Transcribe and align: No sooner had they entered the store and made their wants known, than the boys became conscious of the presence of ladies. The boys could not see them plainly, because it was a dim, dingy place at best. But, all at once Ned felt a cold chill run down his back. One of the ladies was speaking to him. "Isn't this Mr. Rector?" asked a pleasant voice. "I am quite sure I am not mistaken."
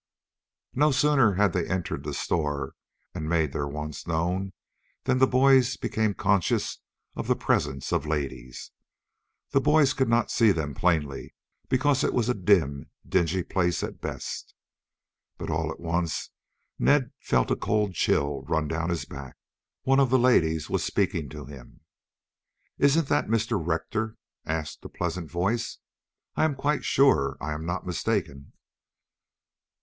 No 0.73 0.89
sooner 0.89 1.33
had 1.35 1.53
they 1.53 1.67
entered 1.69 2.01
the 2.03 2.15
store 2.15 2.73
and 3.13 3.29
made 3.29 3.53
their 3.53 3.67
wants 3.67 4.07
known, 4.07 4.51
than 5.03 5.19
the 5.19 5.27
boys 5.27 5.77
became 5.77 6.15
conscious 6.15 6.79
of 7.15 7.27
the 7.27 7.35
presence 7.35 7.93
of 7.93 8.07
ladies. 8.07 8.71
The 9.51 9.61
boys 9.61 9.93
could 9.93 10.09
not 10.09 10.31
see 10.31 10.51
them 10.51 10.73
plainly, 10.73 11.35
because 11.69 12.03
it 12.03 12.15
was 12.15 12.29
a 12.29 12.33
dim, 12.33 12.89
dingy 13.07 13.43
place 13.43 13.83
at 13.83 14.01
best. 14.01 14.55
But, 15.37 15.51
all 15.51 15.71
at 15.71 15.79
once 15.79 16.31
Ned 16.79 17.11
felt 17.19 17.51
a 17.51 17.55
cold 17.55 17.93
chill 17.93 18.41
run 18.47 18.67
down 18.67 18.89
his 18.89 19.05
back. 19.05 19.37
One 19.83 19.99
of 19.99 20.09
the 20.09 20.17
ladies 20.17 20.67
was 20.67 20.83
speaking 20.83 21.29
to 21.29 21.45
him. 21.45 21.81
"Isn't 22.79 23.07
this 23.07 23.21
Mr. 23.27 23.63
Rector?" 23.63 24.17
asked 24.47 24.83
a 24.83 24.89
pleasant 24.89 25.29
voice. 25.29 25.77
"I 26.35 26.43
am 26.45 26.55
quite 26.55 26.83
sure 26.83 27.37
I 27.39 27.51
am 27.53 27.67
not 27.67 27.85
mistaken." 27.85 28.53